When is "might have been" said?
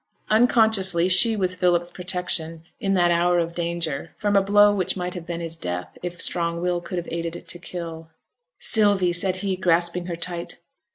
4.97-5.41